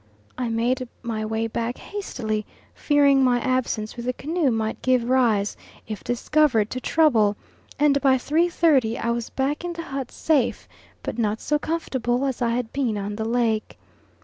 I 0.35 0.49
made 0.49 0.89
my 1.03 1.23
way 1.25 1.45
back 1.45 1.77
hastily, 1.77 2.43
fearing 2.73 3.23
my 3.23 3.39
absence 3.39 3.95
with 3.95 4.05
the 4.05 4.13
canoe 4.13 4.49
might 4.49 4.81
give 4.81 5.03
rise, 5.07 5.55
if 5.87 6.03
discovered, 6.03 6.71
to 6.71 6.79
trouble, 6.81 7.37
and 7.77 8.01
by 8.01 8.15
3.30 8.15 8.99
I 8.99 9.11
was 9.11 9.29
back 9.29 9.63
in 9.63 9.73
the 9.73 9.83
hut 9.83 10.11
safe, 10.11 10.67
but 11.03 11.19
not 11.19 11.39
so 11.39 11.59
comfortable 11.59 12.25
as 12.25 12.41
I 12.41 12.49
had 12.55 12.73
been 12.73 12.97
on 12.97 13.15
the 13.15 13.25
lake. 13.25 13.77